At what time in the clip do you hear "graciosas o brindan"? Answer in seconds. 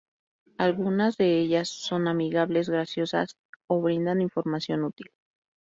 2.71-4.19